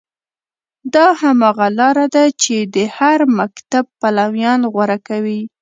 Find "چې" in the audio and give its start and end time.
2.43-2.55